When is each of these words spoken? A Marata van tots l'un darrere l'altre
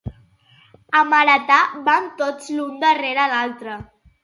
A 1.01 1.03
Marata 1.09 1.59
van 1.91 2.09
tots 2.23 2.51
l'un 2.57 2.83
darrere 2.87 3.31
l'altre 3.37 3.79